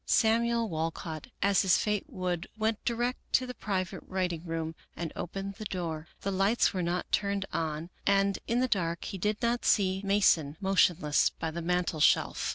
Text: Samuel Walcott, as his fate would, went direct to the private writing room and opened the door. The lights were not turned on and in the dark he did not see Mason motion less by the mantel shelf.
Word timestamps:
Samuel 0.07 0.67
Walcott, 0.67 1.27
as 1.43 1.61
his 1.61 1.77
fate 1.77 2.05
would, 2.09 2.49
went 2.57 2.83
direct 2.85 3.19
to 3.33 3.45
the 3.45 3.53
private 3.53 4.01
writing 4.07 4.43
room 4.43 4.73
and 4.95 5.13
opened 5.15 5.53
the 5.59 5.65
door. 5.65 6.07
The 6.21 6.31
lights 6.31 6.73
were 6.73 6.81
not 6.81 7.11
turned 7.11 7.45
on 7.53 7.91
and 8.07 8.39
in 8.47 8.61
the 8.61 8.67
dark 8.67 9.03
he 9.05 9.19
did 9.19 9.39
not 9.43 9.63
see 9.63 10.01
Mason 10.03 10.57
motion 10.59 10.97
less 11.01 11.29
by 11.29 11.51
the 11.51 11.61
mantel 11.61 11.99
shelf. 11.99 12.49